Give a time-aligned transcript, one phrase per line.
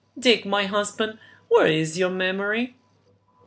[0.17, 2.75] Dick, my husband, where is your memory?"